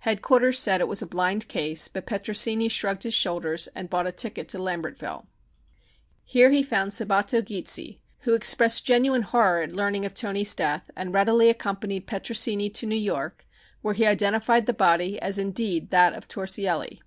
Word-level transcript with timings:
Headquarters 0.00 0.58
said 0.58 0.80
it 0.80 0.88
was 0.88 1.00
a 1.00 1.06
blind 1.06 1.46
case, 1.46 1.86
but 1.86 2.06
Petrosini 2.06 2.68
shrugged 2.68 3.04
his 3.04 3.14
shoulders 3.14 3.68
and 3.68 3.88
bought 3.88 4.08
a 4.08 4.10
ticket 4.10 4.48
to 4.48 4.58
Lambertville. 4.58 5.26
Here 6.24 6.50
he 6.50 6.64
found 6.64 6.90
Sabbatto 6.92 7.40
Gizzi, 7.40 8.00
who 8.22 8.34
expressed 8.34 8.84
genuine 8.84 9.22
horror 9.22 9.62
at 9.62 9.70
learning 9.76 10.04
of 10.04 10.12
Toni's 10.12 10.56
death 10.56 10.90
and 10.96 11.14
readily 11.14 11.48
accompanied 11.50 12.08
Petrosini 12.08 12.68
to 12.70 12.84
New 12.86 12.96
York, 12.96 13.46
where 13.80 13.94
he 13.94 14.06
identified 14.06 14.66
the 14.66 14.72
body 14.74 15.20
as 15.20 15.38
indeed 15.38 15.90
that 15.90 16.14
of 16.14 16.26
Torsielli. 16.26 17.00